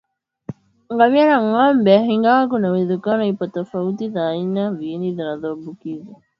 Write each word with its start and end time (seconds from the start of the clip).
Ngamia 0.93 1.23
na 1.29 1.37
ngombe 1.47 1.95
ingawa 2.13 2.43
kuna 2.51 2.67
uwezekano 2.69 3.23
ipo 3.25 3.45
tofauti 3.57 4.03
za 4.09 4.27
aina 4.29 4.63
za 4.69 4.77
viini 4.77 5.11
zinazoambukiza 5.15 6.15